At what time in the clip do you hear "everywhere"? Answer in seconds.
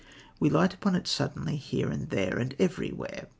2.57-3.27